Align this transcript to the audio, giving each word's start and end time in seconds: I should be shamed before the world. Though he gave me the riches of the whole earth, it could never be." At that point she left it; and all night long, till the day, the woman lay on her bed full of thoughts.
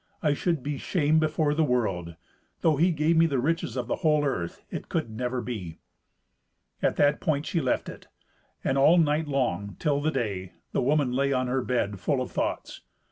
I 0.23 0.33
should 0.33 0.63
be 0.63 0.79
shamed 0.79 1.19
before 1.19 1.53
the 1.53 1.63
world. 1.63 2.15
Though 2.61 2.77
he 2.77 2.89
gave 2.91 3.15
me 3.17 3.27
the 3.27 3.37
riches 3.37 3.77
of 3.77 3.85
the 3.87 3.97
whole 3.97 4.25
earth, 4.25 4.63
it 4.71 4.89
could 4.89 5.11
never 5.11 5.41
be." 5.41 5.77
At 6.81 6.95
that 6.95 7.21
point 7.21 7.45
she 7.45 7.61
left 7.61 7.87
it; 7.87 8.07
and 8.63 8.79
all 8.79 8.97
night 8.97 9.27
long, 9.27 9.75
till 9.77 10.01
the 10.01 10.09
day, 10.09 10.53
the 10.71 10.81
woman 10.81 11.11
lay 11.11 11.31
on 11.33 11.45
her 11.45 11.61
bed 11.61 11.99
full 11.99 12.19
of 12.19 12.31
thoughts. 12.31 12.81